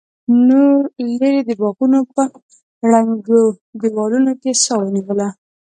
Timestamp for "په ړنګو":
2.13-3.41